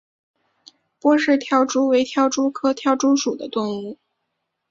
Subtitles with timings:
[0.99, 3.99] 波氏跳蛛为跳蛛科跳蛛属的动物。